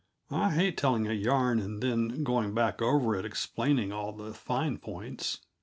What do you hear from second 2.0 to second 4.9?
going back over it explaining all the fine